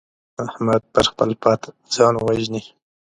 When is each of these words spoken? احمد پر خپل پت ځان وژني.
احمد 0.45 0.81
پر 0.93 1.05
خپل 1.11 1.29
پت 1.41 1.61
ځان 1.95 2.13
وژني. 2.25 2.63